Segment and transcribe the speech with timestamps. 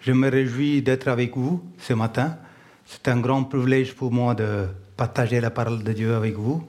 [0.00, 2.38] Je me réjouis d'être avec vous ce matin.
[2.86, 6.66] C'est un grand privilège pour moi de partager la parole de Dieu avec vous.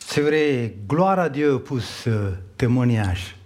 [0.00, 3.36] C'est vrai, gloire à Dieu pour ce témoignage.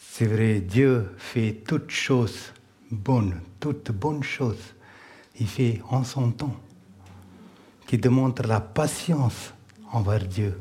[0.00, 2.52] C'est vrai, Dieu fait toutes choses
[2.90, 4.74] bonnes, toutes bonnes choses.
[5.38, 6.56] Il fait en son temps,
[7.86, 9.54] qui démontre la patience
[9.92, 10.58] envers Dieu.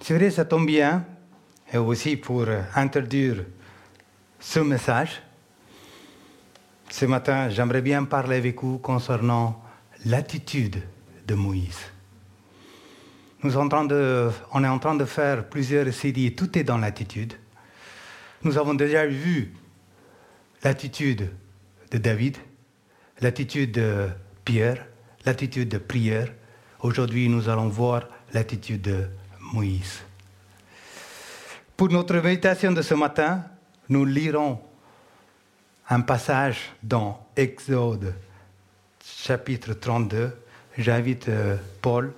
[0.00, 1.04] C'est vrai, ça tombe bien,
[1.72, 2.44] et aussi pour
[2.74, 3.44] introduire
[4.38, 5.22] ce message.
[6.90, 9.62] Ce matin, j'aimerais bien parler avec vous concernant
[10.04, 10.82] l'attitude
[11.26, 11.78] de Moïse.
[13.42, 16.64] Nous sommes en train de, on est en train de faire plusieurs séries, tout est
[16.64, 17.34] dans l'attitude.
[18.42, 19.52] Nous avons déjà vu
[20.62, 21.30] l'attitude
[21.90, 22.36] de David,
[23.20, 24.08] l'attitude de
[24.44, 24.86] Pierre,
[25.24, 26.32] l'attitude de prière.
[26.80, 29.08] Aujourd'hui, nous allons voir l'attitude de
[29.52, 30.02] Moïse.
[31.76, 33.44] Pour notre méditation de ce matin,
[33.88, 34.58] nous lirons
[35.88, 38.14] un passage dans Exode
[39.04, 40.32] chapitre 32.
[40.76, 42.12] J'invite euh, Paul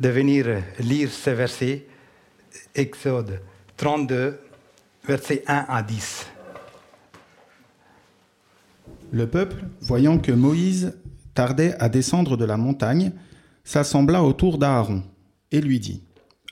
[0.00, 0.46] de venir
[0.80, 1.86] lire ce verset,
[2.74, 3.40] Exode
[3.76, 4.40] 32,
[5.06, 6.26] versets 1 à 10.
[9.12, 10.96] Le peuple, voyant que Moïse
[11.34, 13.12] tardait à descendre de la montagne,
[13.62, 15.02] s'assembla autour d'Aaron
[15.52, 16.02] et lui dit,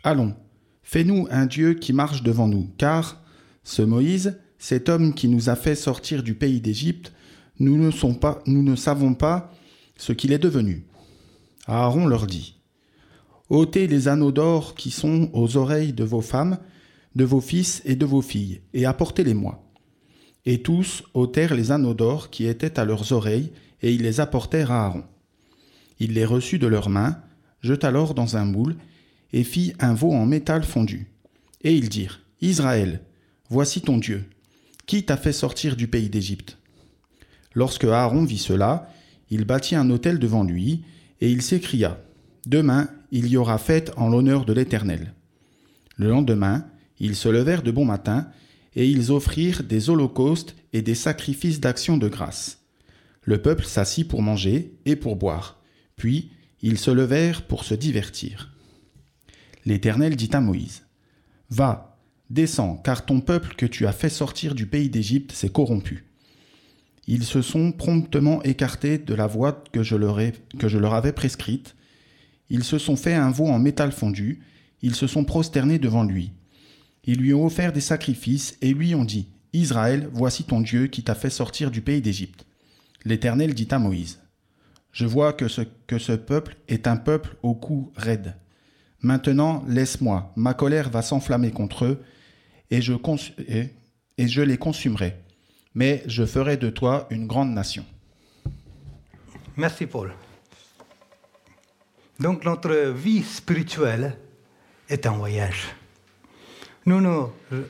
[0.04, 0.34] Allons,
[0.82, 3.22] fais-nous un Dieu qui marche devant nous, car
[3.64, 7.12] ce Moïse, cet homme qui nous a fait sortir du pays d'Égypte,
[7.58, 7.90] nous ne,
[8.46, 9.52] nous ne savons pas
[9.96, 10.84] ce qu'il est devenu.
[11.66, 12.60] Aaron leur dit,
[13.50, 16.58] ôtez les anneaux d'or qui sont aux oreilles de vos femmes,
[17.16, 19.68] de vos fils et de vos filles, et apportez-les-moi.
[20.46, 23.50] Et tous ôtèrent les anneaux d'or qui étaient à leurs oreilles,
[23.82, 25.02] et ils les apportèrent à Aaron.
[25.98, 27.20] Il les reçut de leurs mains,
[27.62, 28.76] jeta l'or dans un moule,
[29.32, 31.10] et fit un veau en métal fondu.
[31.62, 33.00] Et ils dirent, Israël,
[33.50, 34.24] Voici ton Dieu,
[34.86, 36.58] qui t'a fait sortir du pays d'Égypte?
[37.54, 38.90] Lorsque Aaron vit cela,
[39.30, 40.84] il bâtit un autel devant lui,
[41.20, 42.02] et il s'écria,
[42.46, 45.14] Demain, il y aura fête en l'honneur de l'Éternel.
[45.96, 46.66] Le lendemain,
[46.98, 48.28] ils se levèrent de bon matin,
[48.74, 52.58] et ils offrirent des holocaustes et des sacrifices d'action de grâce.
[53.22, 55.60] Le peuple s'assit pour manger et pour boire,
[55.96, 58.52] puis ils se levèrent pour se divertir.
[59.64, 60.82] L'Éternel dit à Moïse,
[61.50, 61.91] Va,
[62.32, 66.06] Descends, car ton peuple que tu as fait sortir du pays d'Égypte s'est corrompu.
[67.06, 71.76] Ils se sont promptement écartés de la voie que je, leur avais prescrite.
[72.48, 74.40] Ils se sont fait un veau en métal fondu.
[74.80, 76.32] Ils se sont prosternés devant lui.
[77.04, 81.02] Ils lui ont offert des sacrifices et lui ont dit Israël, voici ton Dieu qui
[81.02, 82.46] t'a fait sortir du pays d'Égypte.
[83.04, 84.20] L'Éternel dit à Moïse
[84.90, 88.36] Je vois que ce, que ce peuple est un peuple au cou raide.
[89.02, 92.02] Maintenant, laisse-moi, ma colère va s'enflammer contre eux,
[92.72, 95.16] et je, les consumerai.
[95.74, 97.84] Mais je ferai de toi une grande nation.
[99.56, 100.14] Merci Paul.
[102.18, 104.16] Donc notre vie spirituelle
[104.88, 105.66] est un voyage.
[106.86, 107.26] Nous ne,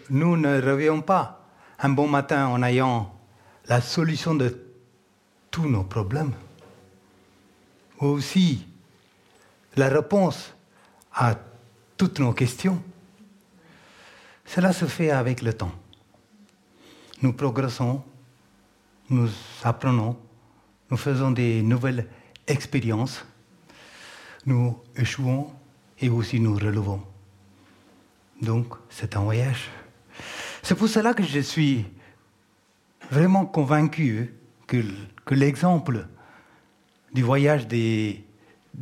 [0.08, 1.48] nous ne revions pas
[1.80, 3.12] un bon matin en ayant
[3.66, 4.56] la solution de
[5.50, 6.32] tous nos problèmes,
[8.00, 8.66] ou aussi
[9.76, 10.54] la réponse
[11.12, 11.36] à
[11.96, 12.80] toutes nos questions.
[14.44, 15.72] Cela se fait avec le temps.
[17.22, 18.02] Nous progressons,
[19.08, 19.30] nous
[19.62, 20.16] apprenons,
[20.90, 22.08] nous faisons des nouvelles
[22.46, 23.24] expériences,
[24.44, 25.50] nous échouons
[26.00, 27.02] et aussi nous relevons.
[28.40, 29.70] Donc, c'est un voyage.
[30.62, 31.86] C'est pour cela que je suis
[33.10, 34.34] vraiment convaincu
[34.66, 34.82] que,
[35.30, 36.06] l'exemple
[37.12, 38.24] du voyage des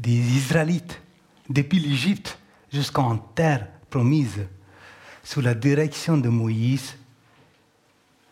[0.04, 1.00] Israélites
[1.48, 2.38] depuis l'Égypte
[2.72, 4.46] jusqu'en terre promise
[5.30, 6.96] sous la direction de Moïse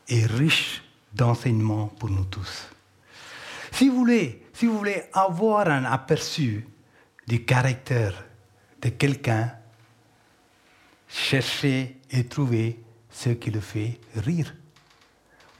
[0.08, 0.82] est riche
[1.14, 2.68] d'enseignements pour nous tous.
[3.70, 6.66] Si vous voulez, avoir un aperçu
[7.24, 8.24] du caractère
[8.82, 9.52] de quelqu'un,
[11.06, 14.52] cherchez et trouvez ce qui le fait rire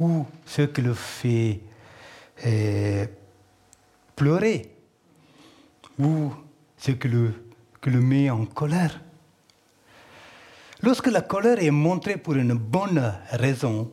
[0.00, 1.61] ou ce qui le fait
[2.46, 3.06] euh,
[4.17, 4.73] pleurer
[6.00, 6.32] ou
[6.76, 9.00] ce qui le met en colère.
[10.82, 13.90] Lorsque la colère est montrée pour une bonne raison,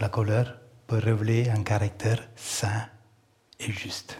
[0.00, 2.86] la colère peut révéler un caractère sain
[3.58, 4.18] et juste.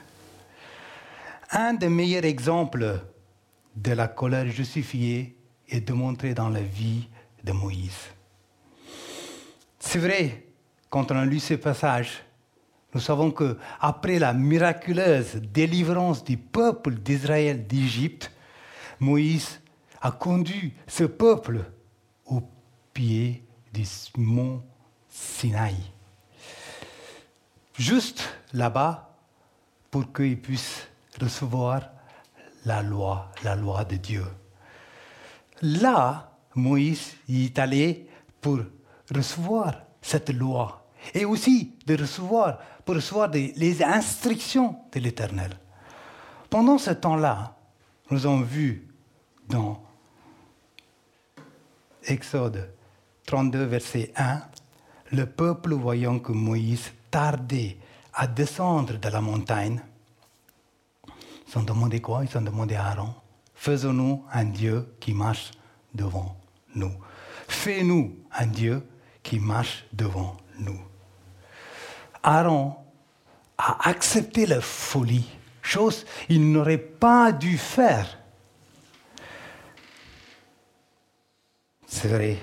[1.50, 3.00] Un des meilleurs exemples
[3.74, 5.36] de la colère justifiée
[5.68, 7.08] est démontré dans la vie
[7.42, 8.10] de Moïse.
[9.78, 10.46] C'est vrai,
[10.90, 12.22] quand on lu ce passage,
[12.92, 18.30] nous savons que après la miraculeuse délivrance du peuple d'Israël d'Égypte,
[18.98, 19.60] Moïse
[20.00, 21.64] a conduit ce peuple
[22.26, 22.42] au
[22.92, 23.84] pied du
[24.16, 24.62] mont
[25.08, 25.76] Sinaï.
[27.76, 29.16] Juste là-bas
[29.90, 30.88] pour qu'ils puissent
[31.20, 31.82] recevoir
[32.64, 34.24] la loi, la loi de Dieu.
[35.62, 38.08] Là, Moïse y est allé
[38.40, 38.60] pour
[39.14, 45.52] recevoir cette loi et aussi de recevoir, pour recevoir les instructions de l'Éternel.
[46.48, 47.56] Pendant ce temps-là,
[48.10, 48.88] nous avons vu
[49.48, 49.82] dans
[52.10, 52.72] Exode
[53.26, 54.42] 32, verset 1,
[55.12, 57.76] le peuple voyant que Moïse tardait
[58.14, 59.80] à descendre de la montagne,
[61.48, 62.24] ils ont demandé quoi?
[62.24, 63.14] Ils ont demandé à Aaron,
[63.54, 65.52] faisons-nous un Dieu qui marche
[65.94, 66.36] devant
[66.74, 66.92] nous.
[67.48, 68.86] Fais-nous un Dieu
[69.22, 70.80] qui marche devant nous.
[72.22, 72.74] Aaron
[73.58, 75.28] a accepté la folie,
[75.62, 78.19] chose qu'il n'aurait pas dû faire.
[82.00, 82.38] C'est vrai,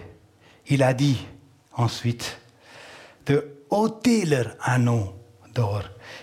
[0.68, 1.26] il a dit
[1.74, 2.38] ensuite
[3.26, 5.16] de ôter leur anneau
[5.56, 5.82] d'or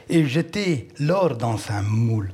[0.09, 2.33] et jeter l'or dans un moule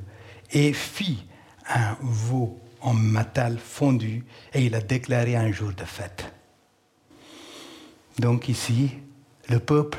[0.51, 1.25] et fit
[1.67, 6.31] un veau en métal fondu et il a déclaré un jour de fête.
[8.19, 8.91] Donc ici,
[9.49, 9.97] le peuple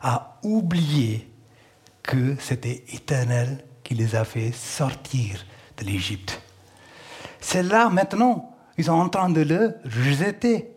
[0.00, 1.30] a oublié
[2.02, 5.46] que c'était éternel qui les a fait sortir
[5.76, 6.42] de l'Égypte.
[7.40, 10.70] C'est là maintenant, ils sont en train de le rejeter.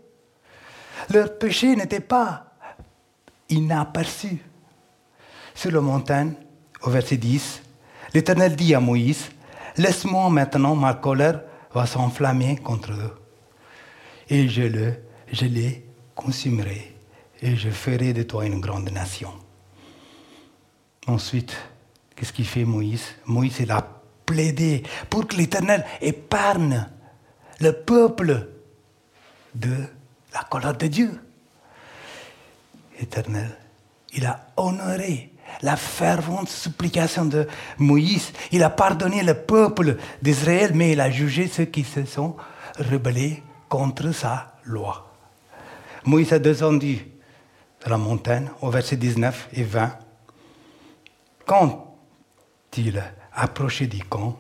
[1.10, 2.54] Leur péché n'était pas
[3.50, 4.40] inaperçu.
[5.56, 6.34] Sur la montagne,
[6.84, 7.62] au verset 10,
[8.14, 9.30] l'Éternel dit à Moïse,
[9.78, 11.42] Laisse-moi maintenant, ma colère
[11.74, 13.16] va s'enflammer contre eux.
[14.30, 14.94] Et je, le,
[15.32, 15.86] je les
[16.16, 16.96] consumerai
[17.42, 19.32] et je ferai de toi une grande nation.
[21.08, 21.56] Ensuite,
[22.16, 23.06] qu'est-ce qu'il fait Moïse?
[23.26, 23.86] Moïse, il a
[24.26, 26.86] plaidé pour que l'Éternel épargne
[27.60, 28.48] le peuple
[29.56, 29.76] de
[30.34, 31.20] la colère de Dieu.
[33.00, 33.50] Éternel,
[34.14, 37.48] il a honoré la fervente supplication de
[37.78, 38.32] Moïse.
[38.52, 42.36] Il a pardonné le peuple d'Israël, mais il a jugé ceux qui se sont
[42.78, 45.14] rebellés contre sa loi.
[46.06, 47.08] Moïse a descendu
[47.84, 49.98] de la montagne au verset 19 et 20.
[51.46, 51.98] Quand
[52.78, 53.02] il
[53.34, 54.38] approchait du camp,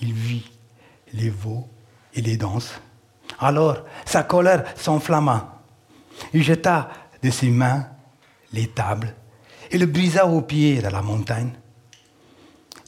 [0.00, 0.50] il vit
[1.12, 1.68] les veaux
[2.14, 2.72] et les danses.
[3.38, 5.62] Alors sa colère s'enflamma.
[6.32, 6.90] Il jeta
[7.22, 7.86] de ses mains
[8.52, 9.14] les tables
[9.70, 11.52] et le brisa au pied de la montagne.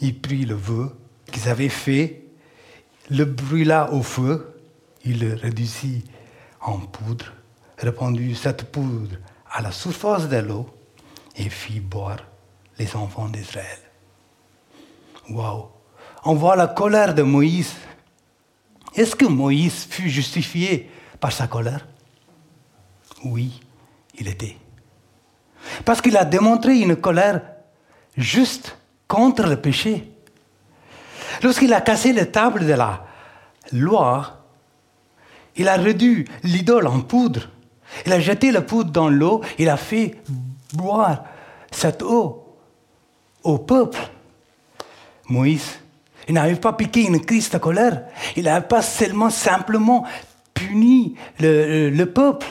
[0.01, 0.97] Il prit le vœu
[1.33, 2.25] qu'ils avaient fait,
[3.11, 4.61] le brûla au feu,
[5.05, 6.05] il le réduisit
[6.61, 7.33] en poudre,
[7.79, 9.17] répandit cette poudre
[9.51, 10.67] à la surface de l'eau
[11.37, 12.19] et fit boire
[12.79, 13.79] les enfants d'Israël.
[15.31, 15.69] Waouh!
[16.25, 17.75] On voit la colère de Moïse.
[18.97, 21.87] Est-ce que Moïse fut justifié par sa colère?
[23.25, 23.61] Oui,
[24.19, 24.57] il était.
[25.85, 27.41] Parce qu'il a démontré une colère
[28.17, 28.77] juste
[29.09, 30.11] contre le péché.
[31.43, 33.07] Lorsqu'il a cassé les tables de la
[33.73, 34.45] loi,
[35.57, 37.49] il a réduit l'idole en poudre.
[38.07, 40.17] Il a jeté la poudre dans l'eau, il a fait
[40.73, 41.25] boire
[41.71, 42.57] cette eau
[43.43, 43.99] au peuple.
[45.29, 45.81] Moïse,
[46.29, 48.05] il n'avait pas piqué une crise de colère,
[48.37, 50.07] il n'avait pas seulement simplement
[50.53, 52.47] puni le, le peuple.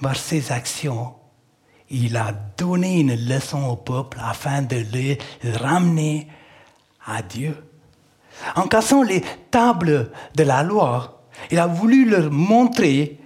[0.00, 1.14] Par ses actions,
[1.90, 6.26] il a donné une leçon au peuple afin de les ramener
[7.06, 7.56] à Dieu.
[8.56, 13.18] En cassant les tables de la loi, il a voulu leur montrer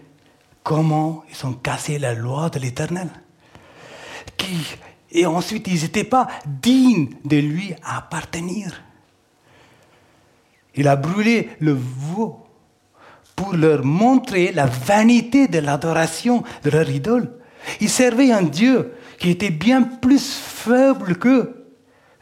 [0.62, 3.08] comment ils ont cassé la loi de l'Éternel.
[5.10, 8.82] Et ensuite, ils n'étaient pas dignes de lui appartenir.
[10.76, 12.46] Il a brûlé le veau
[13.34, 17.30] pour leur montrer la vanité de l'adoration de leur idole.
[17.80, 21.66] Ils servaient un Dieu qui était bien plus faible qu'eux,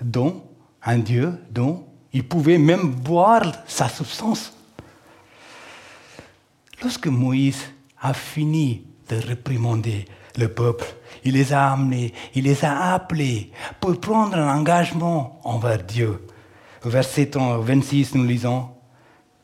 [0.02, 0.44] dont
[0.82, 4.52] un Dieu dont ils pouvaient même boire sa substance.
[6.82, 7.62] Lorsque Moïse
[8.00, 10.04] a fini de réprimander
[10.36, 10.84] le peuple,
[11.24, 16.20] il les a amenés, il les a appelés pour prendre un engagement envers Dieu.
[16.88, 18.68] Verset 26, nous lisons,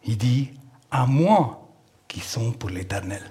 [0.04, 0.50] il dit,
[0.90, 1.68] à moi
[2.08, 3.22] qui sont pour l'Éternel.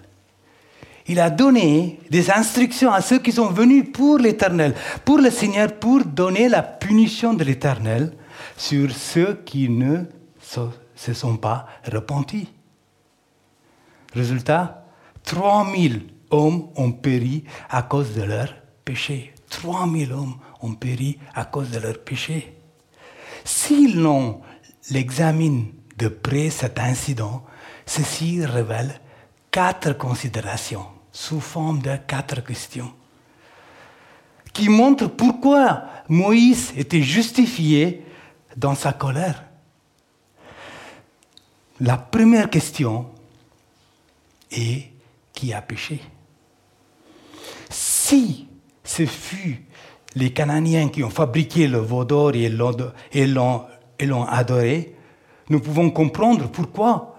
[1.09, 5.73] il a donné des instructions à ceux qui sont venus pour l'Éternel, pour le Seigneur,
[5.73, 8.13] pour donner la punition de l'Éternel
[8.55, 10.03] sur ceux qui ne
[10.95, 12.47] se sont pas repentis.
[14.13, 14.85] Résultat,
[15.23, 18.53] 3000 hommes ont péri à cause de leur
[18.85, 19.33] péché.
[19.49, 22.58] 3000 hommes ont péri à cause de leur péché.
[23.51, 24.41] S'ils l'on
[24.91, 27.43] l'examine de près cet incident,
[27.83, 29.01] ceci révèle
[29.49, 32.93] quatre considérations sous forme de quatre questions
[34.53, 38.05] qui montrent pourquoi Moïse était justifié
[38.55, 39.43] dans sa colère.
[41.79, 43.09] La première question
[44.51, 44.91] est
[45.33, 46.01] qui a péché?
[47.71, 48.47] Si
[48.83, 49.65] ce fut
[50.15, 52.49] les Cananiens qui ont fabriqué le veau d'or et
[53.27, 54.95] l'ont adoré,
[55.49, 57.15] nous pouvons comprendre pourquoi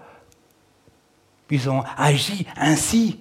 [1.49, 3.19] ils ont agi ainsi,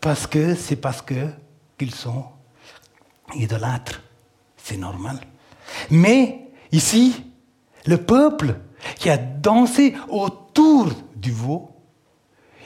[0.00, 2.26] parce que c'est parce qu'ils sont
[3.34, 4.02] idolâtres.
[4.56, 5.18] C'est normal.
[5.90, 7.24] Mais ici,
[7.86, 8.56] le peuple
[8.96, 11.70] qui a dansé autour du veau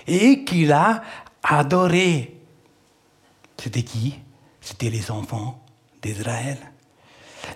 [0.09, 1.03] et qui l'a
[1.43, 2.41] adoré,
[3.57, 4.19] c'était qui?
[4.61, 5.63] C'était les enfants
[6.07, 6.59] d'Israël.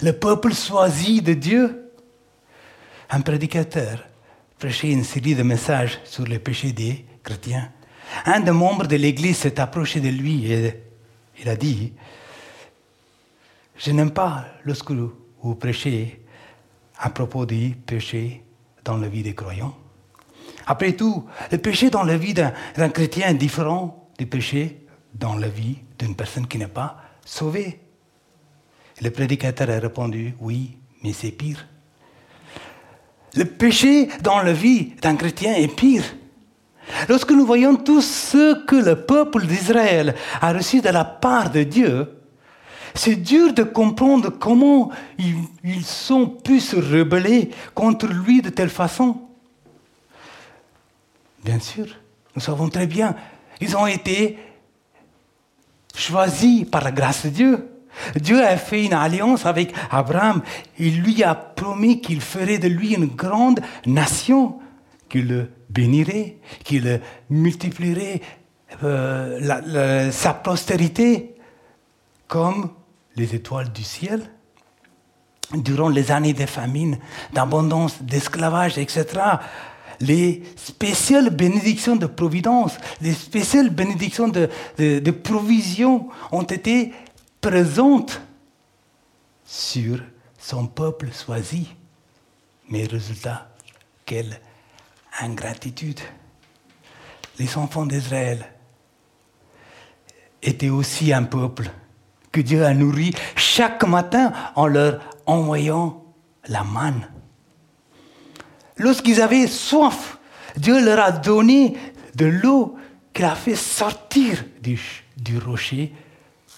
[0.03, 1.93] Le peuple choisi de Dieu.
[3.11, 4.05] Un prédicateur
[4.59, 7.73] prêchait une série de messages sur les péchés des chrétiens.
[8.25, 10.83] Un des membres de l'Église s'est approché de lui et
[11.41, 11.93] il a dit,
[13.77, 16.23] je n'aime pas lorsque vous prêchez
[16.99, 18.43] à propos du péché
[18.85, 19.77] dans la vie des croyants.
[20.67, 25.49] Après tout, le péché dans la vie d'un chrétien est différent du péché dans la
[25.49, 27.81] vie d'une personne qui n'est pas sauvée.
[29.01, 31.67] Le prédicateur a répondu, oui, mais c'est pire.
[33.35, 36.05] Le péché dans la vie d'un chrétien est pire.
[37.09, 41.63] Lorsque nous voyons tout ce que le peuple d'Israël a reçu de la part de
[41.63, 42.09] Dieu,
[42.95, 49.21] c'est dur de comprendre comment ils, sont pu se rebeller contre lui de telle façon.
[51.45, 51.87] Bien sûr,
[52.35, 53.15] nous savons très bien,
[53.61, 54.39] ils ont été
[55.95, 57.70] choisis par la grâce de Dieu.
[58.17, 60.43] Dieu a fait une alliance avec Abraham.
[60.79, 64.59] Il lui a promis qu'il ferait de lui une grande nation,
[65.09, 68.21] qu'il le bénirait, qu'il multiplierait
[68.83, 71.35] euh, sa postérité
[72.29, 72.71] comme
[73.17, 74.23] les étoiles du ciel.
[75.53, 76.99] Durant les années de famine,
[77.33, 79.07] d'abondance, d'esclavage, etc.,
[80.01, 86.93] les spéciales bénédictions de providence, les spéciales bénédictions de, de provision ont été
[87.41, 88.21] présente
[89.45, 90.01] sur
[90.39, 91.69] son peuple choisi.
[92.69, 93.49] Mais résultat,
[94.05, 94.41] quelle
[95.21, 96.01] ingratitude.
[97.39, 98.45] Les enfants d'Israël
[100.43, 101.71] étaient aussi un peuple
[102.33, 106.05] que Dieu a nourri chaque matin en leur envoyant
[106.47, 107.09] la manne.
[108.77, 110.19] Lorsqu'ils avaient soif,
[110.57, 111.77] Dieu leur a donné
[112.15, 112.77] de l'eau
[113.13, 114.81] qu'il a fait sortir du,
[115.17, 115.93] du rocher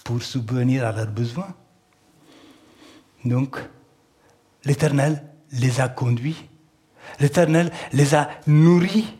[0.03, 1.53] pour subvenir à leurs besoins.
[3.23, 3.57] Donc,
[4.65, 6.49] l'Éternel les a conduits,
[7.19, 9.15] l'Éternel les a nourris.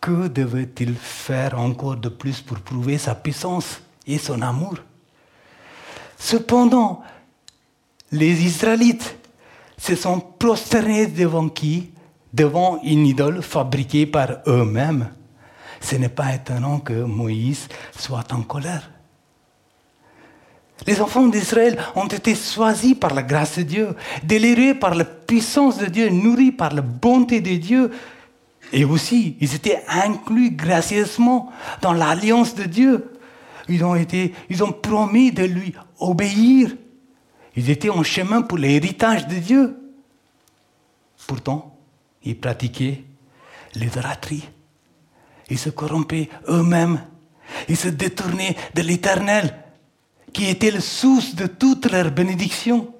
[0.00, 4.76] Que devait-il faire encore de plus pour prouver sa puissance et son amour?
[6.18, 7.02] Cependant,
[8.12, 9.16] les Israélites
[9.78, 11.90] se sont prosternés devant qui?
[12.32, 15.08] Devant une idole fabriquée par eux-mêmes.
[15.80, 18.90] Ce n'est pas étonnant que Moïse soit en colère.
[20.86, 25.78] Les enfants d'Israël ont été choisis par la grâce de Dieu, délirés par la puissance
[25.78, 27.90] de Dieu, nourris par la bonté de Dieu.
[28.72, 33.12] Et aussi, ils étaient inclus gracieusement dans l'alliance de Dieu.
[33.68, 36.74] Ils ont, été, ils ont promis de lui obéir.
[37.56, 39.76] Ils étaient en chemin pour l'héritage de Dieu.
[41.26, 41.78] Pourtant,
[42.24, 43.04] ils pratiquaient
[43.74, 44.46] l'idolâtrie.
[45.48, 47.00] Ils se corrompaient eux-mêmes.
[47.68, 49.63] Ils se détournaient de l'éternel
[50.34, 52.92] qui était le source de toutes leurs bénédictions.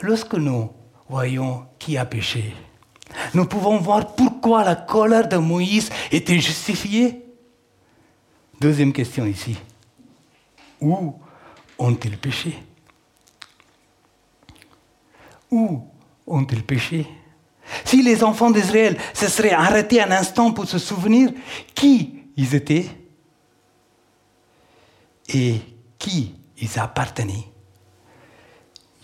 [0.00, 0.70] Lorsque nous
[1.08, 2.54] voyons qui a péché,
[3.34, 7.24] nous pouvons voir pourquoi la colère de Moïse était justifiée.
[8.60, 9.56] Deuxième question ici.
[10.80, 11.14] Où
[11.78, 12.54] ont-ils péché?
[15.50, 15.82] Où
[16.26, 17.06] ont-ils péché?
[17.84, 21.32] Si les enfants d'Israël se seraient arrêtés un instant pour se souvenir
[21.74, 22.86] qui ils étaient
[25.28, 25.60] et
[25.98, 27.48] qui ils appartenaient,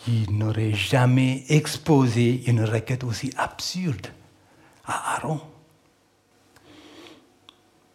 [0.09, 4.06] ils n'auraient jamais exposé une requête aussi absurde
[4.87, 5.40] à Aaron.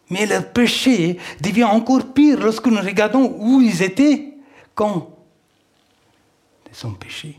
[0.08, 4.34] Mais leur péché devient encore pire lorsque nous regardons où ils étaient
[4.74, 5.10] quand
[6.70, 7.38] ils sont péchés.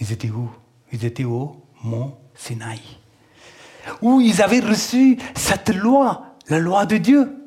[0.00, 0.50] Ils étaient où?
[0.92, 2.80] Ils étaient au mont Sinaï,
[4.00, 7.39] où ils avaient reçu cette loi, la loi de Dieu.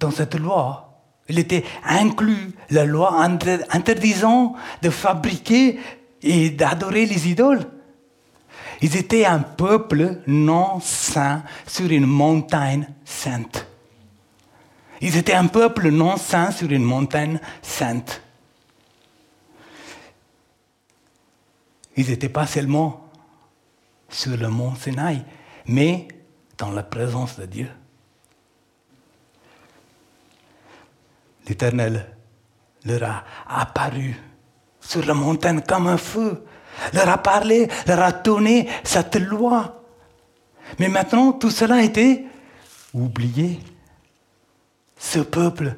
[0.00, 3.22] Dans cette loi, il était inclus la loi
[3.70, 5.78] interdisant de fabriquer
[6.22, 7.64] et d'adorer les idoles.
[8.82, 13.66] Ils étaient un peuple non saint sur une montagne sainte.
[15.00, 18.22] Ils étaient un peuple non saint sur une montagne sainte.
[21.96, 23.08] Ils n'étaient pas seulement
[24.08, 25.24] sur le mont Sinaï,
[25.66, 26.08] mais
[26.58, 27.68] dans la présence de Dieu.
[31.46, 32.06] L'Éternel
[32.84, 34.16] leur a apparu
[34.80, 36.44] sur la montagne comme un feu,
[36.92, 39.82] leur a parlé, leur a donné cette loi.
[40.78, 42.26] Mais maintenant, tout cela a été
[42.92, 43.60] oublié.
[44.98, 45.74] Ce peuple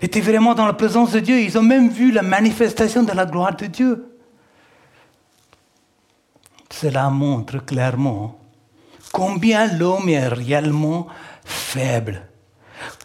[0.00, 1.40] était vraiment dans la présence de Dieu.
[1.40, 4.16] Ils ont même vu la manifestation de la gloire de Dieu.
[6.70, 8.38] Cela montre clairement
[9.12, 11.06] combien l'homme est réellement
[11.44, 12.26] faible.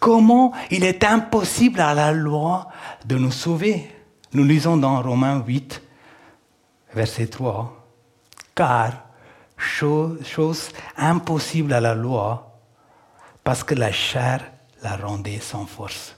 [0.00, 2.68] Comment il est impossible à la loi
[3.04, 3.90] de nous sauver.
[4.32, 5.82] Nous lisons dans Romains 8,
[6.94, 7.74] verset 3.
[8.54, 8.92] Car,
[9.56, 12.58] chose, chose impossible à la loi,
[13.42, 14.40] parce que la chair
[14.82, 16.14] la rendait sans force.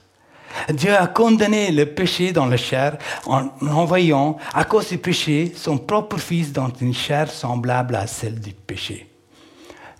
[0.69, 5.77] Dieu a condamné le péché dans la chair en envoyant, à cause du péché, son
[5.77, 9.09] propre Fils dans une chair semblable à celle du péché.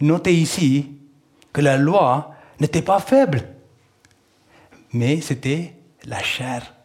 [0.02, 0.92] Notez ici
[1.54, 2.31] que la loi
[2.62, 3.44] n'était pas faible,
[4.94, 5.74] mais c'était
[6.06, 6.76] la chair.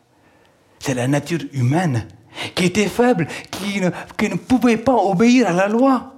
[0.78, 2.09] C'est la nature humaine
[2.54, 3.90] qui était faible, qui ne,
[4.37, 6.14] pouvait pas obéir à la loi.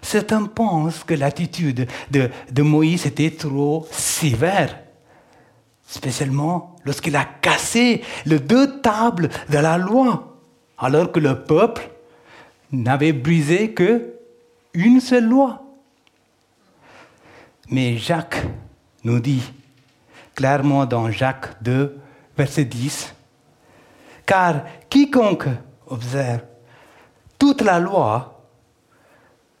[0.00, 4.78] Certains pensent que l'attitude de, de Moïse était trop sévère
[5.86, 10.38] spécialement lorsqu'il a cassé les deux tables de la loi,
[10.78, 11.90] alors que le peuple
[12.72, 14.14] n'avait brisé que
[14.72, 15.62] une seule loi.
[17.68, 18.42] Mais Jacques
[19.04, 19.42] nous dit
[20.34, 21.98] clairement dans Jacques 2,
[22.36, 23.14] verset 10,
[24.24, 25.48] car quiconque
[25.86, 26.42] observe
[27.38, 28.40] toute la loi,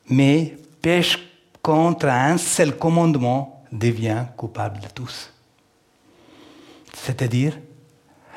[0.08, 1.18] mais pêche
[1.60, 5.32] contre un seul commandement, devient coupable de tous.
[6.94, 7.58] C'est-à-dire,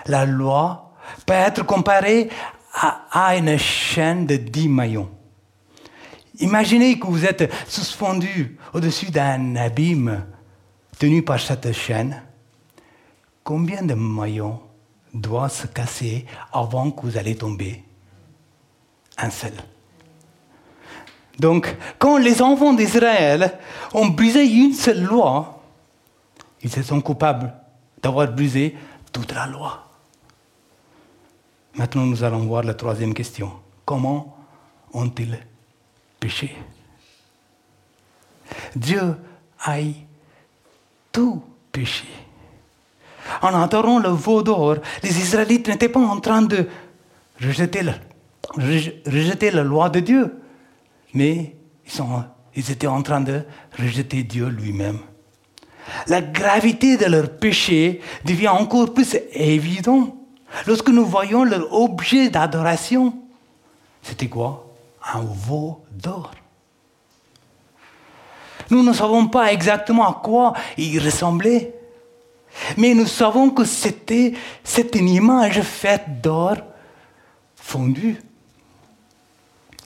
[0.06, 0.94] la loi
[1.26, 2.30] peut être comparée
[2.74, 5.10] à, une chaîne de dix maillons.
[6.40, 10.26] Imaginez que vous êtes suspendu au-dessus d'un abîme
[10.98, 12.22] tenu par cette chaîne.
[13.44, 14.62] Combien de maillons
[15.14, 17.84] doivent se casser avant que vous allez tomber?
[19.18, 19.54] Un seul.
[21.40, 23.58] Donc, quand les enfants d'Israël
[23.94, 25.62] ont brisé une seule loi,
[26.62, 27.54] ils se sont coupables
[28.02, 28.76] d'avoir brisé
[29.12, 29.88] toute la loi.
[31.76, 33.52] Maintenant, nous allons voir la troisième question.
[33.86, 34.38] Comment
[34.94, 35.38] ont-ils
[36.20, 36.56] péché?
[38.76, 39.18] Dieu
[39.60, 39.80] a
[41.16, 42.08] tout péché.
[43.42, 46.68] En adorant le veau d'or, les Israélites n'étaient pas en train de
[47.42, 47.94] rejeter la,
[48.56, 50.36] rejeter la loi de Dieu,
[51.14, 52.24] mais ils, sont,
[52.56, 53.42] ils étaient en train de
[53.80, 55.00] rejeter Dieu lui-même
[56.08, 60.16] la gravité de leur péché devient encore plus évidente
[60.68, 63.14] lorsque nous voyons leur objet d'adoration.
[64.02, 64.74] C'était quoi?
[65.14, 66.32] Un veau d'or.
[68.70, 71.74] Nous ne savons pas exactement à quoi il ressemblait,
[72.78, 74.34] mais nous savons que c'était
[74.94, 76.58] une image faite d'or
[77.56, 78.18] fondu.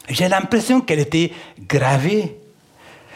[0.08, 2.40] J'ai l'impression qu'elle était gravée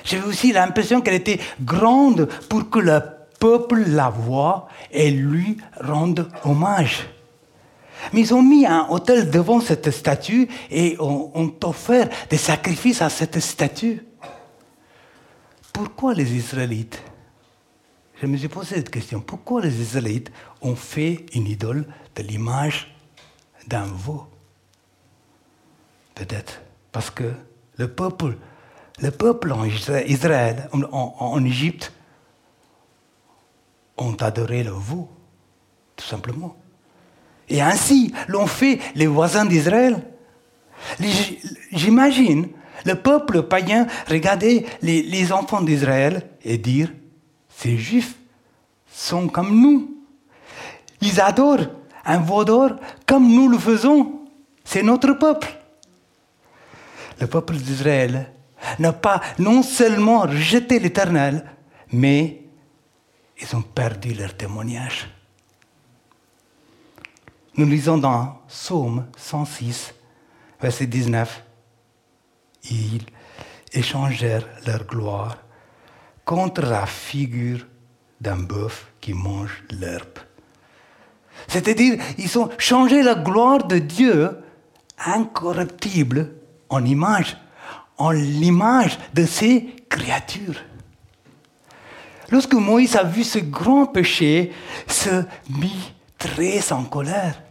[0.03, 3.01] j'avais aussi l'impression qu'elle était grande pour que le
[3.39, 7.07] peuple la voie et lui rende hommage.
[8.11, 13.09] Mais ils ont mis un hôtel devant cette statue et ont, offert des sacrifices à
[13.09, 14.05] cette statue.
[15.73, 17.01] Pourquoi les Israélites?
[18.21, 19.19] Je me suis posé cette question.
[19.19, 20.31] Pourquoi les Israélites
[20.61, 22.95] ont fait une idole de l'image
[23.67, 24.27] d'un veau?
[26.15, 27.33] Peut-être parce que
[27.77, 28.37] le peuple
[28.99, 31.91] le peuple en Israël, en, Égypte,
[33.97, 35.09] ont adoré le veau,
[35.95, 36.55] tout simplement.
[37.49, 40.03] Et ainsi l'ont fait les voisins d'Israël.
[41.71, 42.49] J'imagine
[42.85, 46.91] le peuple païen regarder les, enfants d'Israël et dire,
[47.49, 48.15] ces juifs
[48.91, 49.95] sont comme nous.
[51.01, 51.67] Ils adorent
[52.05, 52.71] un veau d'or
[53.05, 54.21] comme nous le faisons.
[54.63, 55.47] C'est notre peuple.
[57.19, 58.31] Le peuple d'Israël
[58.79, 61.45] ne pas non seulement rejeter l'Éternel,
[61.91, 62.43] mais
[63.41, 65.09] ils ont perdu leur témoignage.
[67.55, 69.93] Nous lisons dans Psaume 106,
[70.59, 71.43] verset 19,
[72.69, 73.05] Ils
[73.71, 75.37] échangèrent leur gloire
[76.25, 77.65] contre la figure
[78.21, 80.19] d'un bœuf qui mange l'herbe.
[81.47, 84.37] C'est-à-dire, ils ont changé la gloire de Dieu
[85.05, 86.35] incorruptible
[86.69, 87.37] en image,
[87.97, 90.63] en l'image de ses créatures.
[92.29, 94.53] Lorsque Moïse a vu ce grand péché,
[94.87, 97.41] se mit très en colère.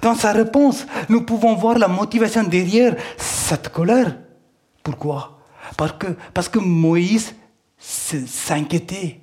[0.00, 4.16] Dans sa réponse, nous pouvons voir la motivation derrière cette colère.
[4.82, 5.38] Pourquoi?
[5.76, 7.34] Parce que, Moïse
[7.78, 9.20] s'inquiétait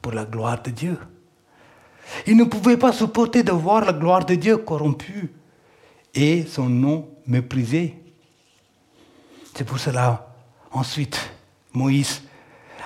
[0.00, 0.98] pour la gloire de Dieu.
[2.26, 5.32] Il ne pouvait pas supporter de voir la gloire de Dieu corrompue
[6.14, 7.94] et son nom méprisé.
[9.54, 10.34] C'est pour cela,
[10.70, 11.18] ensuite,
[11.72, 12.22] Moïse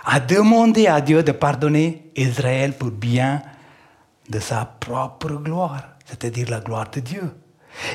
[0.04, 3.42] a demandé à Dieu de pardonner Israël pour bien
[4.28, 7.30] de sa propre gloire, c'est-à-dire la gloire de Dieu.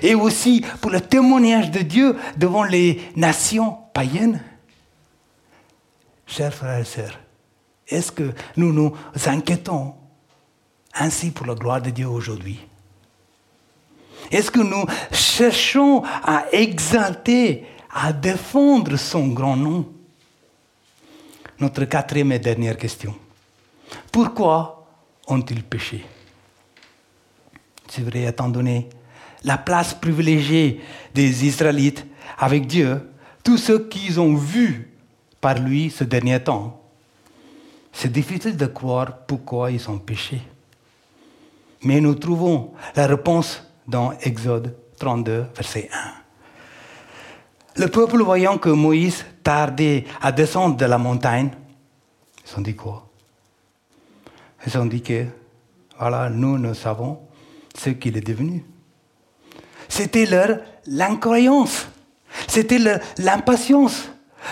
[0.02, 4.41] Et aussi pour le témoignage de Dieu devant les nations païennes.
[6.26, 7.19] Chers frères et sœurs,
[7.88, 8.93] est-ce que nous nous
[9.26, 9.95] inquiétons
[10.93, 12.60] ainsi pour la gloire de Dieu aujourd'hui?
[14.32, 19.91] Est-ce que nous cherchons à exalter, à défendre son grand nom?
[21.60, 23.15] Notre quatrième et dernière question.
[24.12, 24.88] Pourquoi
[25.28, 26.06] ont-ils péché?
[27.95, 28.89] C'est vrai, étant donné
[29.43, 30.82] la place privilégiée
[31.13, 32.03] des Israélites
[32.39, 33.08] avec Dieu,
[33.43, 34.89] tous ceux qu'ils ont vus
[35.39, 36.82] par lui ce dernier temps,
[37.91, 40.41] c'est difficile de croire pourquoi ils ont péché.
[41.84, 45.88] Mais nous trouvons la réponse dans Exode 32, verset
[47.77, 47.82] 1.
[47.84, 51.51] Le peuple, voyant que Moïse tardait à descendre de la montagne,
[52.43, 53.08] ils ont dit quoi?
[54.65, 55.27] Ils ont dit que,
[55.99, 57.19] voilà, nous, nous savons
[57.73, 58.63] ce qu'il est devenu.
[59.89, 61.88] C'était leur l'incroyance,
[62.47, 62.79] c'était
[63.17, 64.09] l'impatience.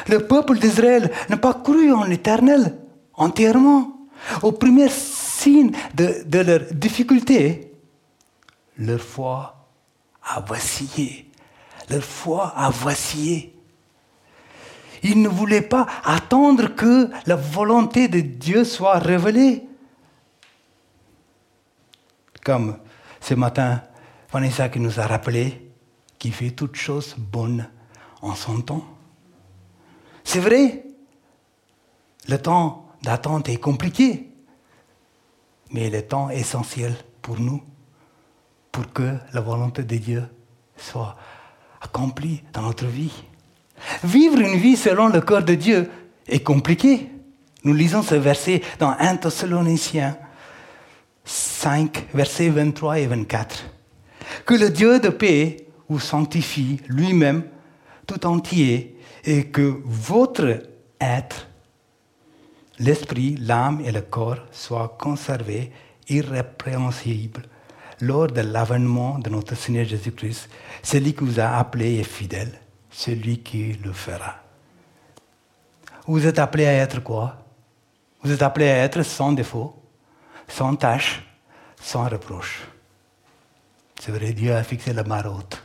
[0.07, 2.77] Le peuple d'Israël n'a pas cru en l'Éternel
[3.13, 3.97] entièrement.
[4.43, 7.73] Au premier signe de, leur difficulté,
[8.77, 9.67] leur foi
[10.23, 11.29] a vacillé.
[11.89, 13.55] Leur foi a vacillé.
[15.03, 19.67] Ils ne voulaient pas attendre que la volonté de Dieu soit révélée.
[22.43, 22.77] Comme
[23.21, 23.81] ce matin,
[24.31, 25.71] Vanessa qui nous a rappelé
[26.19, 27.69] qu'il fait toutes choses bonnes
[28.21, 28.85] en son temps.
[30.23, 30.83] C'est vrai,
[32.27, 34.29] le temps d'attente est compliqué,
[35.71, 37.63] mais le temps est essentiel pour nous,
[38.71, 40.23] pour que la volonté de Dieu
[40.75, 41.15] soit
[41.81, 43.13] accomplie dans notre vie.
[44.03, 45.89] Vivre une vie selon le cœur de Dieu
[46.27, 47.09] est compliqué.
[47.63, 50.17] Nous lisons ce verset dans 1 Thessaloniciens
[51.23, 53.65] 5, versets 23 et 24.
[54.45, 57.43] Que le Dieu de paix vous sanctifie lui-même
[58.07, 60.63] tout entier et que votre
[60.99, 61.47] être,
[62.79, 65.71] l'esprit, l'âme et le corps soient conservés
[66.09, 67.43] irrépréhensibles
[68.01, 70.49] lors de l'avènement de notre Seigneur Jésus-Christ.
[70.81, 72.51] Celui qui vous a appelé est fidèle,
[72.89, 74.35] celui qui le fera.
[76.07, 77.37] Vous êtes appelé à être quoi?
[78.23, 79.80] Vous êtes appelé à être sans défaut,
[80.51, 81.23] sans tâche,
[81.81, 82.61] sans reproche.
[83.99, 85.63] C'est vrai, Dieu a fixé la marque haute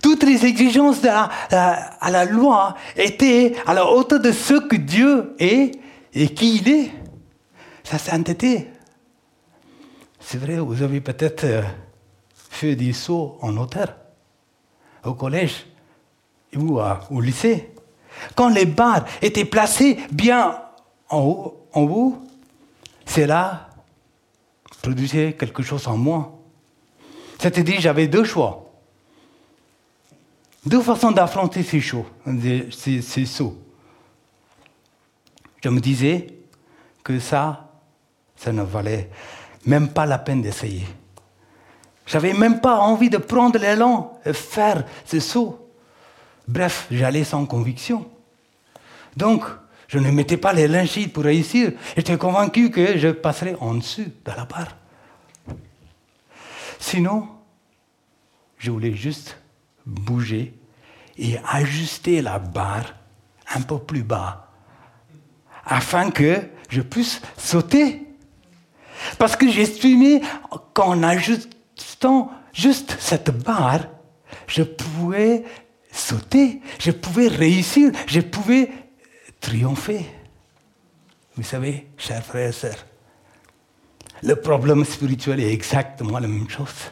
[0.00, 5.72] toutes les exigences à la loi étaient à la hauteur de ce que Dieu est
[6.14, 6.90] et qui il est.
[7.84, 8.70] Sa sainteté.
[10.20, 11.62] C'est vrai, vous avez peut-être euh,
[12.32, 13.94] fait des sauts en hauteur
[15.04, 15.66] au collège
[16.54, 17.70] ou au lycée.
[18.34, 20.60] Quand les barres étaient placées bien
[21.08, 22.18] en haut
[23.08, 23.70] cela
[24.80, 26.38] produisait quelque chose en moi.
[27.38, 28.68] C'est-à-dire, j'avais deux choix
[30.68, 31.80] deux façons d'affronter ces,
[33.00, 33.58] ces, sauts.
[35.62, 36.26] Je me disais
[37.02, 37.70] que ça,
[38.36, 39.10] ça ne valait
[39.64, 40.86] même pas la peine d'essayer.
[42.06, 45.70] J'avais même pas envie de prendre l'élan et faire ce saut.
[46.46, 48.06] Bref, j'allais sans conviction.
[49.16, 49.44] Donc,
[49.88, 51.72] je ne mettais pas les lingites pour réussir.
[51.96, 54.76] J'étais convaincu que je passerais en dessus de la barre.
[56.78, 57.28] Sinon,
[58.58, 59.38] je voulais juste
[59.86, 60.54] bouger
[61.16, 62.94] et ajuster la barre
[63.54, 64.50] un peu plus bas
[65.64, 68.06] afin que je puisse sauter.
[69.18, 70.20] Parce que j'estimais
[70.74, 73.86] qu'en ajustant juste cette barre,
[74.46, 75.44] je pouvais
[75.90, 78.70] sauter, je pouvais réussir, je pouvais
[79.40, 80.06] triompher.
[81.36, 82.86] Vous savez, chers frères et sœurs,
[84.22, 86.90] le problème spirituel est exactement la même chose.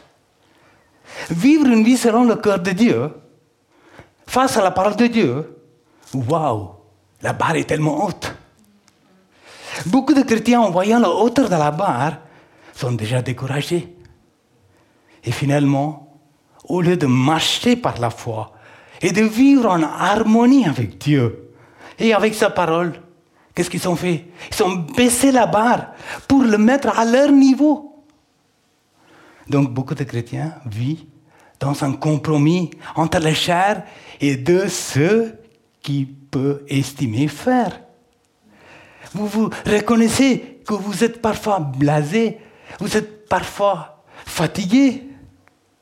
[1.29, 3.11] Vivre une vie selon le cœur de Dieu,
[4.25, 5.57] face à la parole de Dieu,
[6.13, 6.71] waouh,
[7.21, 8.33] la barre est tellement haute.
[9.85, 12.19] Beaucoup de chrétiens, en voyant la hauteur de la barre,
[12.73, 13.93] sont déjà découragés.
[15.23, 16.21] Et finalement,
[16.63, 18.53] au lieu de marcher par la foi
[19.01, 21.46] et de vivre en harmonie avec Dieu
[21.99, 22.93] et avec sa parole,
[23.53, 24.25] qu'est-ce qu'ils ont fait?
[24.51, 25.93] Ils ont baissé la barre
[26.27, 28.03] pour le mettre à leur niveau.
[29.47, 31.05] Donc beaucoup de chrétiens vivent
[31.59, 33.83] dans un compromis entre la chair
[34.21, 35.35] et de ceux
[35.81, 37.81] qui peuvent estimer faire.
[39.13, 42.39] Vous vous reconnaissez que vous êtes parfois blasé,
[42.79, 45.03] vous êtes parfois fatigué.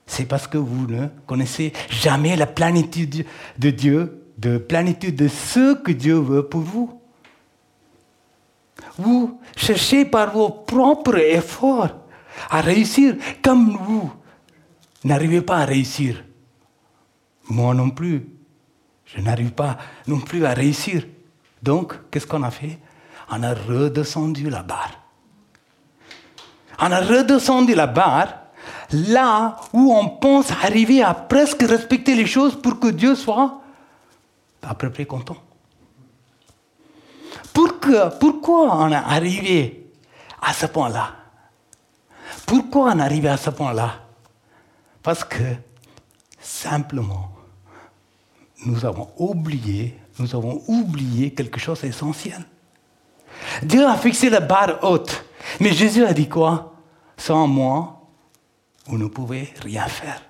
[0.06, 3.25] C'est parce que vous ne connaissez jamais la plénitude
[3.58, 7.01] de Dieu, de plénitude de ce que Dieu veut pour vous.
[8.97, 11.89] Vous cherchez par vos propres efforts
[12.51, 14.13] à réussir comme vous
[15.03, 16.23] n'arrivez pas à réussir.
[17.49, 18.27] Moi non plus.
[19.05, 21.03] Je n'arrive pas non plus à réussir.
[21.63, 22.77] Donc, qu'est-ce qu'on a fait?
[23.31, 24.91] On a redescendu la barre.
[26.79, 28.34] On a redescendu la barre
[28.91, 33.62] là où on pense arriver à presque respecter les choses pour que Dieu soit
[34.67, 35.38] à peu près content.
[37.54, 39.91] Pourquoi, on est arrivé
[40.41, 41.15] à ce point-là?
[42.45, 44.01] Pourquoi on est arrivé à ce point-là?
[45.01, 45.43] Parce que
[46.39, 47.32] simplement,
[48.65, 52.43] nous avons oublié, nous avons oublié quelque chose d'essentiel.
[53.62, 55.25] Dieu a fixé la barre haute,
[55.60, 56.73] mais Jésus a dit quoi?
[57.17, 58.01] Sans moi,
[58.88, 60.21] vous ne pouvez rien faire.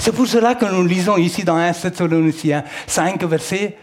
[0.00, 3.76] C'est pour cela que nous lisons ici dans 1 Thessaloniciens 5, verset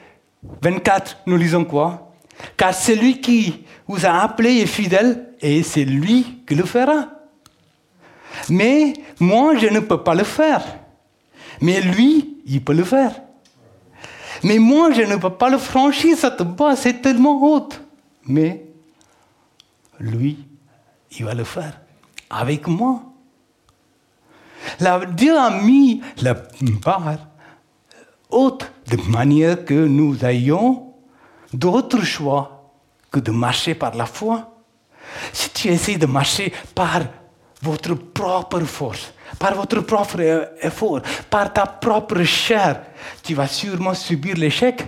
[0.64, 2.12] 24, nous lisons quoi?
[2.58, 7.10] Car celui qui vous a appelé est fidèle et c'est lui qui le fera.
[8.50, 10.64] Mais moi, je ne peux pas le faire.
[11.62, 13.12] Mais lui, il peut le faire.
[14.44, 17.80] Mais moi, je ne peux pas le franchir, cette base c'est tellement haute.
[18.26, 18.66] Mais
[20.00, 20.40] lui,
[21.12, 21.80] il va le faire
[22.28, 23.04] avec moi.
[25.16, 26.36] Dieu a mis la
[26.84, 27.28] barre
[28.30, 30.94] haute de manière que nous ayons
[31.54, 32.74] d'autres choix
[33.12, 34.54] que de marcher par la foi.
[35.32, 37.02] Si tu essaies de marcher par
[37.62, 42.82] votre propre force, par votre propre effort, par ta propre chair,
[43.24, 44.86] tu vas sûrement subir l'échec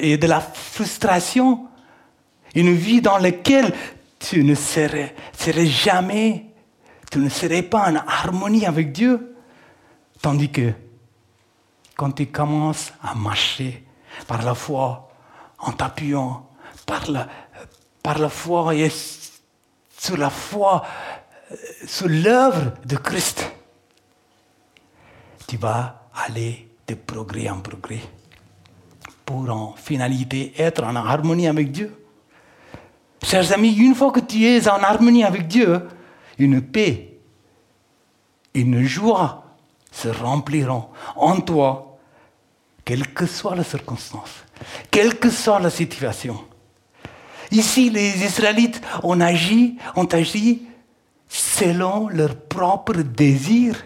[0.00, 1.66] et de la frustration.
[2.54, 3.72] Une vie dans laquelle
[4.18, 6.46] tu ne serais, serais jamais,
[7.10, 9.34] tu ne serais pas en harmonie avec Dieu.
[10.20, 10.72] Tandis que
[11.96, 13.84] quand tu commences à marcher
[14.26, 15.08] par la foi,
[15.58, 16.48] en t'appuyant
[16.86, 17.28] par la,
[18.02, 20.84] par la foi et sur la foi,
[21.50, 23.50] euh, sur l'œuvre de Christ,
[25.46, 28.00] tu vas aller de progrès en progrès
[29.24, 31.94] pour en finalité être en harmonie avec Dieu.
[33.22, 35.82] Chers amis, une fois que tu es en harmonie avec Dieu,
[36.38, 37.18] une paix,
[38.54, 39.44] une joie
[39.90, 41.98] se rempliront en toi,
[42.84, 44.44] quelle que soit la circonstance,
[44.90, 46.44] quelle que soit la situation.
[47.50, 50.62] Ici, les Israélites ont agi, ont agi
[51.28, 53.84] selon leurs propres désirs.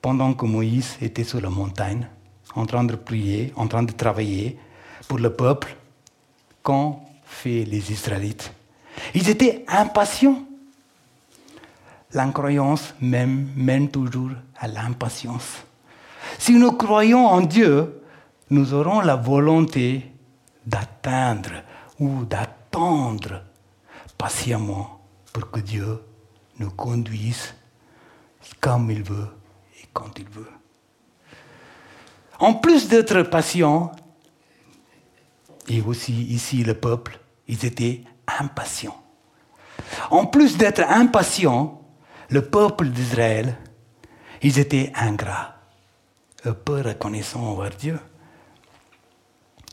[0.00, 2.08] Pendant que Moïse était sur la montagne,
[2.54, 4.58] en train de prier, en train de travailler
[5.06, 5.76] pour le peuple,
[6.62, 8.52] qu'ont fait les Israélites?
[9.14, 10.42] Ils étaient impatients.
[12.12, 15.64] L'incroyance même mène toujours à l'impatience.
[16.38, 18.02] Si nous croyons en Dieu,
[18.50, 20.10] nous aurons la volonté
[20.66, 21.62] d'atteindre
[21.98, 23.42] ou d'attendre
[24.16, 25.00] patiemment
[25.32, 26.00] pour que Dieu
[26.58, 27.54] nous conduise
[28.60, 29.28] comme il veut
[29.80, 30.48] et quand il veut.
[32.40, 33.92] En plus d'être patient,
[35.68, 38.02] et aussi ici le peuple, ils étaient
[38.40, 39.02] impatients.
[40.10, 41.82] En plus d'être impatients,
[42.28, 43.56] le peuple d'Israël,
[44.42, 45.56] ils étaient ingrats,
[46.64, 47.98] peu reconnaissants envers Dieu.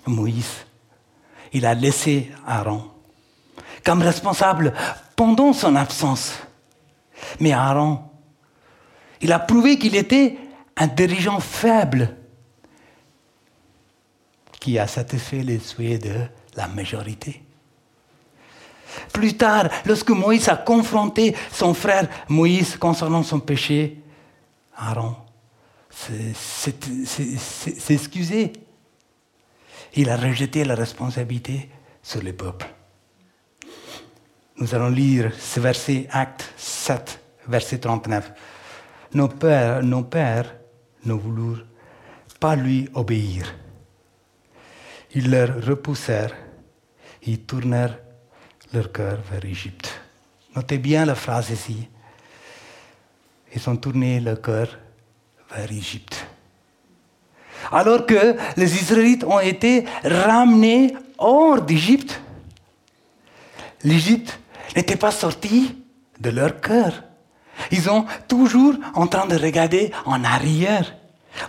[0.07, 0.65] Moïse
[1.55, 2.83] il a laissé Aaron
[3.85, 4.73] comme responsable
[5.15, 6.33] pendant son absence.
[7.39, 8.01] Mais Aaron,
[9.21, 10.37] il a prouvé qu'il était
[10.75, 12.17] un dirigeant faible
[14.59, 16.25] qui a satisfait les souhaits de
[16.57, 17.44] la majorité.
[19.13, 24.01] Plus tard, lorsque Moïse a confronté son frère Moïse concernant son péché,
[24.77, 25.15] Aaron
[27.79, 28.53] s'excuser.
[29.95, 31.69] Il a rejeté la responsabilité
[32.03, 32.67] sur le peuple.
[34.57, 38.31] Nous allons lire ce verset, Acte 7, verset 39.
[39.13, 40.55] Nos pères, nos pères
[41.05, 41.65] ne voulurent
[42.39, 43.53] pas lui obéir.
[45.13, 46.35] Ils leur repoussèrent,
[47.23, 47.97] ils tournèrent
[48.73, 50.01] leur cœur vers l'Égypte.
[50.55, 51.87] Notez bien la phrase ici.
[53.53, 54.67] Ils ont tourné leur cœur
[55.51, 56.25] vers l'Égypte.
[57.71, 62.21] Alors que les Israélites ont été ramenés hors d'Égypte.
[63.83, 64.39] L'Égypte
[64.75, 65.77] n'était pas sortie
[66.19, 67.03] de leur cœur.
[67.71, 70.95] Ils sont toujours en train de regarder en arrière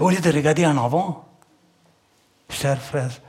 [0.00, 1.24] au lieu de regarder en avant.
[2.48, 3.20] Chers frères,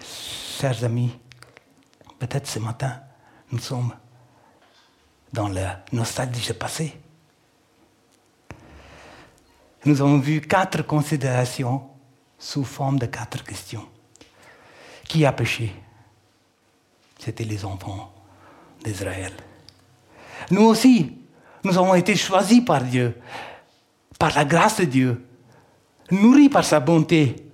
[0.00, 1.10] chers amis,
[2.26, 3.00] peut-être ce matin,
[3.52, 3.92] nous sommes
[5.30, 6.98] dans la nostalgie passée.
[9.84, 11.86] Nous avons vu quatre considérations
[12.38, 13.86] sous forme de quatre questions.
[15.06, 15.74] Qui a péché?
[17.18, 18.10] C'était les enfants
[18.82, 19.32] d'Israël.
[20.50, 21.18] Nous aussi,
[21.62, 23.20] nous avons été choisis par Dieu,
[24.18, 25.26] par la grâce de Dieu,
[26.10, 27.50] nourris par sa bonté.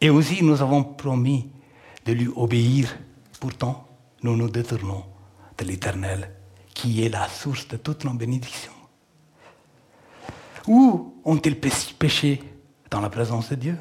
[0.00, 1.50] Et aussi, nous avons promis
[2.06, 2.96] de lui obéir.
[3.44, 3.86] Pourtant,
[4.22, 5.04] nous nous détournons
[5.58, 6.30] de l'Éternel,
[6.72, 8.72] qui est la source de toutes nos bénédictions.
[10.66, 12.42] Où ont-ils péché
[12.90, 13.78] dans la présence de Dieu?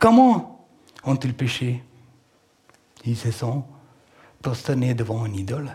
[0.00, 0.66] Comment
[1.04, 1.84] ont-ils péché?
[3.04, 3.64] Ils se sont
[4.42, 5.72] prosternés devant une idole.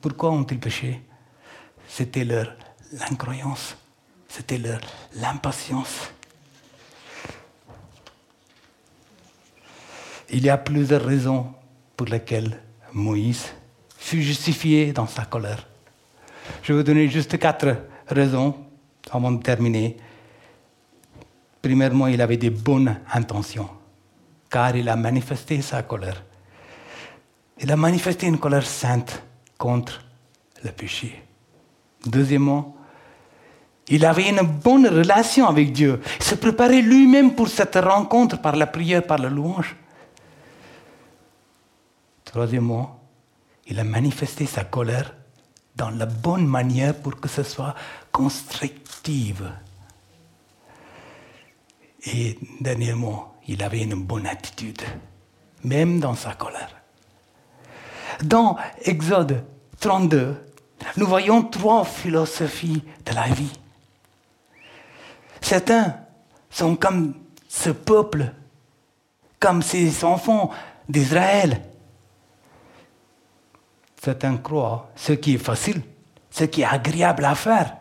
[0.00, 1.02] Pourquoi ont-ils péché?
[1.86, 2.56] C'était leur
[2.92, 3.76] l'incroyance,
[4.30, 4.80] c'était leur
[5.16, 6.10] l'impatience.
[10.30, 11.52] Il y a plusieurs raisons
[11.96, 12.60] pour lesquelles
[12.92, 13.52] Moïse
[13.98, 15.66] fut justifié dans sa colère.
[16.62, 18.54] Je vais vous donner juste quatre raisons
[19.10, 19.96] avant de terminer,
[21.62, 23.68] premièrement, il avait des bonnes intentions,
[24.50, 26.22] car il a manifesté sa colère.
[27.58, 29.22] Il a manifesté une colère sainte
[29.56, 30.04] contre
[30.62, 31.22] le péché.
[32.04, 32.76] Deuxièmement,
[33.88, 36.00] il avait une bonne relation avec Dieu.
[36.18, 39.76] Il se préparait lui-même pour cette rencontre par la prière, par la louange.
[42.36, 43.00] Troisièmement,
[43.66, 45.14] il a manifesté sa colère
[45.74, 47.74] dans la bonne manière pour que ce soit
[48.12, 49.50] constructive.
[52.04, 54.82] Et dernièrement, il avait une bonne attitude,
[55.64, 56.76] même dans sa colère.
[58.22, 59.42] Dans Exode
[59.80, 60.36] 32,
[60.98, 63.58] nous voyons trois philosophies de la vie.
[65.40, 66.00] Certains
[66.50, 67.14] sont comme
[67.48, 68.30] ce peuple,
[69.40, 70.50] comme ces enfants
[70.86, 71.62] d'Israël.
[74.02, 75.82] Certains croient ce qui est facile,
[76.30, 77.76] ce qui est agréable à faire.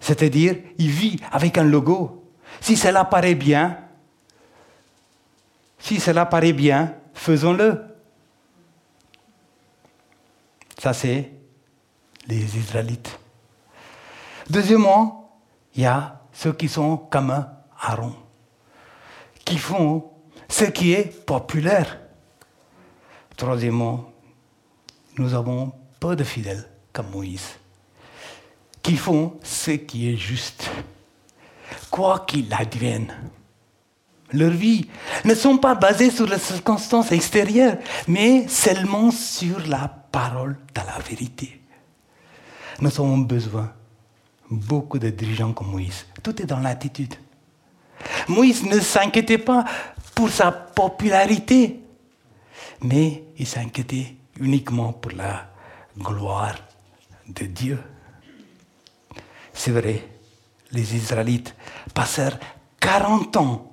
[0.00, 2.24] C'est-à-dire, il vit avec un logo.
[2.60, 3.78] Si cela paraît bien,
[5.78, 7.84] si cela paraît bien, faisons-le.
[10.78, 11.30] Ça, c'est
[12.26, 13.18] les Israélites.
[14.48, 15.38] Deuxièmement,
[15.74, 17.46] il y a ceux qui sont comme
[17.80, 18.14] Aaron,
[19.44, 20.10] qui font
[20.48, 22.00] ce qui est populaire.
[23.36, 24.09] Troisièmement,
[25.18, 27.48] nous avons peu de fidèles comme Moïse,
[28.82, 30.70] qui font ce qui est juste,
[31.90, 33.12] quoi qu'il advienne.
[34.32, 34.88] Leurs vies
[35.24, 40.98] ne sont pas basées sur les circonstances extérieures, mais seulement sur la parole de la
[41.02, 41.60] vérité.
[42.80, 43.72] Nous avons besoin
[44.50, 46.06] beaucoup de dirigeants comme Moïse.
[46.22, 47.14] Tout est dans l'attitude.
[48.28, 49.64] Moïse ne s'inquiétait pas
[50.14, 51.80] pour sa popularité,
[52.82, 55.50] mais il s'inquiétait uniquement pour la
[55.96, 56.56] gloire
[57.28, 57.78] de Dieu.
[59.52, 60.02] C'est vrai,
[60.72, 61.54] les Israélites
[61.94, 62.38] passèrent
[62.80, 63.72] 40 ans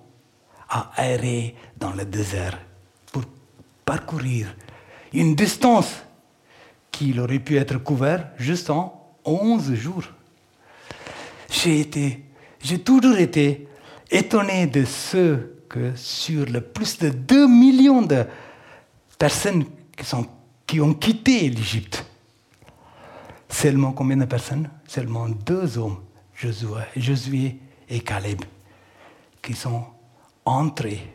[0.69, 2.59] à errer dans le désert
[3.11, 3.23] pour
[3.85, 4.53] parcourir
[5.13, 6.03] une distance
[6.91, 10.03] qui aurait pu être couverte juste en 11 jours.
[11.49, 12.25] J'ai été,
[12.61, 13.67] j'ai toujours été
[14.11, 15.37] étonné de ce
[15.69, 18.25] que sur le plus de 2 millions de
[19.17, 19.65] personnes
[19.95, 20.27] qui sont
[20.67, 22.05] qui ont quitté l'Égypte.
[23.49, 24.69] Seulement combien de personnes?
[24.85, 26.01] Seulement deux hommes,
[26.35, 27.57] Josué,
[27.89, 28.41] et Caleb,
[29.41, 29.85] qui sont
[30.43, 31.09] entrés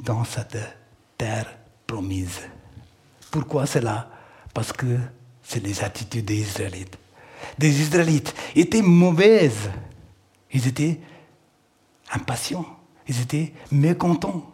[0.00, 0.58] dans cette
[1.18, 2.40] terre promise.
[3.32, 4.08] Pourquoi cela?
[4.52, 4.98] Parce que
[5.42, 6.96] c'est les attitudes des Israélites.
[7.58, 9.70] Des Israélites étaient mauvaises.
[10.52, 11.00] Ils étaient
[12.12, 12.78] impatients.
[13.08, 14.52] Ils étaient mécontents.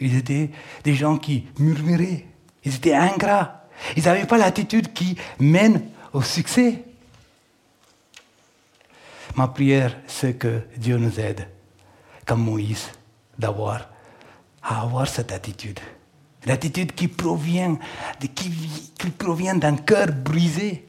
[0.00, 0.50] Ils étaient
[0.82, 2.26] des gens qui murmuraient.
[2.66, 3.62] Ils étaient ingrats.
[3.96, 6.82] Ils n'avaient pas l'attitude qui mène au succès.
[9.36, 11.48] Ma prière, c'est que Dieu nous aide,
[12.26, 12.88] comme Moïse,
[13.38, 13.88] d'avoir,
[14.62, 15.78] à avoir cette attitude.
[16.44, 17.78] L'attitude qui provient,
[18.20, 18.50] de, qui,
[18.98, 20.88] qui provient d'un cœur brisé.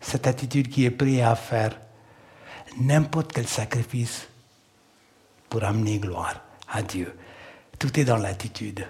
[0.00, 1.78] Cette attitude qui est prête à faire
[2.78, 4.26] n'importe quel sacrifice
[5.48, 7.16] pour amener gloire à Dieu.
[7.78, 8.84] Tout est dans l'attitude.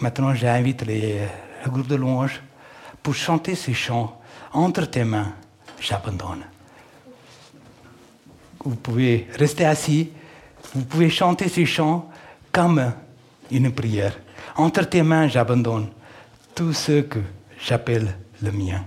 [0.00, 2.40] Maintenant, j'invite le groupe de louanges
[3.02, 4.20] pour chanter ces chants.
[4.52, 5.32] Entre tes mains,
[5.80, 6.44] j'abandonne.
[8.64, 10.10] Vous pouvez rester assis,
[10.74, 12.10] vous pouvez chanter ces chants
[12.52, 12.92] comme
[13.50, 14.18] une prière.
[14.56, 15.88] Entre tes mains, j'abandonne
[16.54, 17.20] tout ce que
[17.60, 18.84] j'appelle le mien.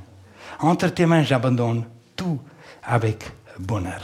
[0.60, 1.86] Entre tes mains, j'abandonne
[2.16, 2.39] tout
[2.84, 3.24] avec
[3.57, 4.01] bonheur.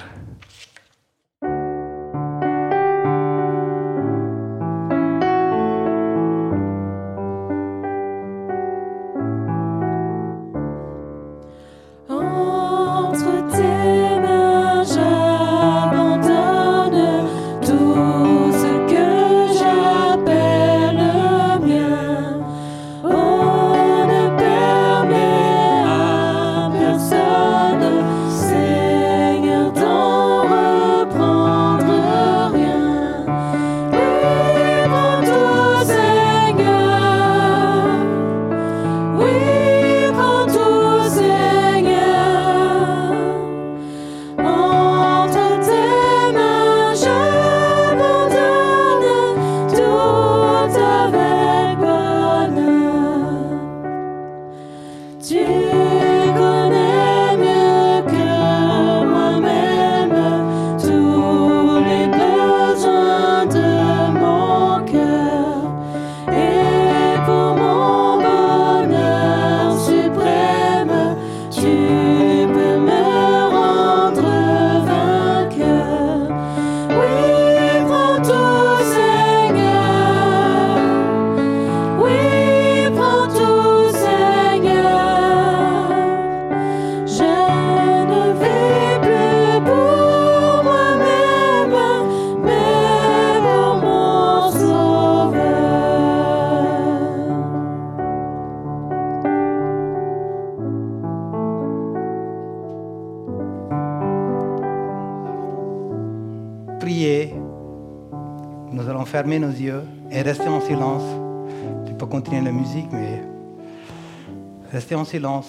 [114.76, 115.48] Rester en silence.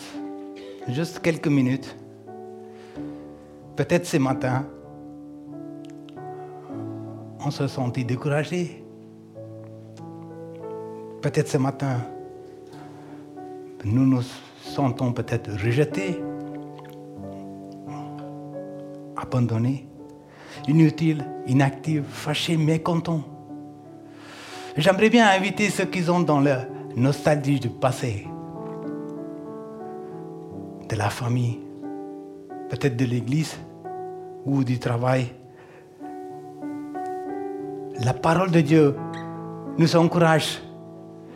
[0.86, 1.96] Juste quelques minutes.
[3.74, 4.64] Peut-être ce matin,
[7.44, 8.84] on se sentit découragé.
[11.22, 11.96] Peut-être ce matin,
[13.84, 14.22] nous nous
[14.62, 16.22] sentons peut-être rejetés,
[19.16, 19.88] abandonnés,
[20.68, 23.24] inutiles, inactifs, fâchés, mécontents.
[24.76, 28.28] J'aimerais bien inviter ceux qui sont dans la nostalgie du passé,
[30.88, 31.58] de la famille,
[32.68, 33.56] peut-être de l'église
[34.44, 35.26] ou du travail.
[38.04, 38.96] La parole de Dieu
[39.78, 40.62] nous encourage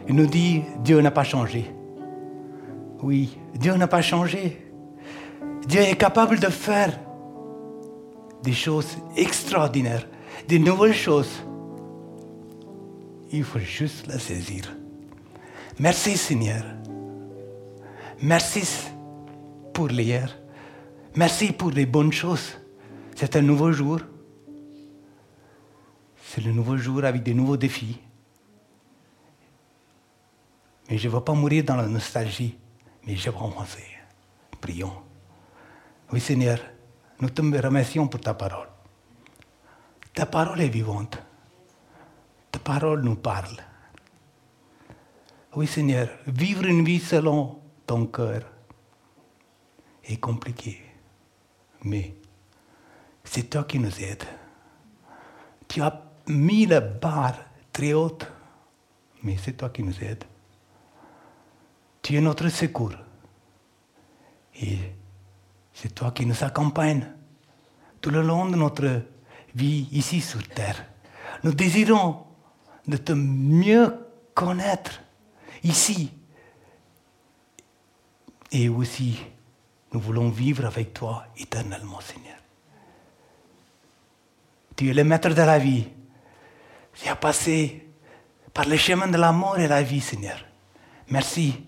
[0.09, 1.71] et nous dit Dieu n'a pas changé.
[3.03, 4.67] Oui, Dieu n'a pas changé.
[5.67, 6.99] Dieu est capable de faire
[8.43, 10.07] des choses extraordinaires,
[10.49, 11.43] des nouvelles choses
[13.33, 14.75] il faut juste la saisir.
[15.79, 16.65] Merci Seigneur.
[18.23, 18.90] Merci
[19.81, 20.37] pour l'hier.
[21.17, 22.59] Merci pour les bonnes choses.
[23.17, 23.99] C'est un nouveau jour.
[26.23, 27.99] C'est le nouveau jour avec des nouveaux défis.
[30.91, 32.59] Mais je ne veux pas mourir dans la nostalgie,
[33.07, 33.87] mais je vais avancer.
[34.61, 34.93] Prions.
[36.13, 36.59] Oui Seigneur,
[37.23, 38.69] nous te remercions pour ta parole.
[40.13, 41.17] Ta parole est vivante.
[42.53, 43.57] Ta parole nous parle.
[45.57, 48.43] Oui Seigneur, vivre une vie selon ton cœur
[50.17, 50.81] compliqué.
[51.85, 52.15] Mais
[53.25, 54.25] c'est toi qui nous aides.
[55.69, 57.37] Tu as mis la barre
[57.73, 58.27] très haute,
[59.23, 60.25] mais c'est toi qui nous aides.
[62.03, 62.95] Tu es notre secours.
[64.61, 64.79] Et
[65.73, 67.07] c'est toi qui nous accompagnes
[68.01, 69.03] tout le long de notre
[69.55, 70.87] vie ici sur terre.
[71.45, 72.25] Nous désirons
[72.87, 73.95] de te mieux
[74.35, 75.01] connaître
[75.63, 76.11] ici.
[78.53, 79.21] Et aussi,
[79.93, 82.37] nous voulons vivre avec toi éternellement, Seigneur.
[84.77, 85.89] Tu es le maître de la vie.
[86.95, 87.89] Tu as passé
[88.55, 90.45] par le chemin de la mort et la vie, Seigneur.
[91.09, 91.67] Merci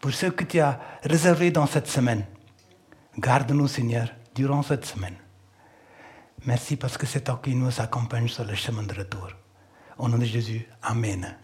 [0.00, 2.24] pour ce que tu as réservé dans cette semaine.
[3.18, 5.16] Garde-nous, Seigneur, durant cette semaine.
[6.44, 9.28] Merci parce que c'est toi qui nous accompagne sur le chemin de retour.
[9.96, 11.36] Au nom de Jésus, Amen.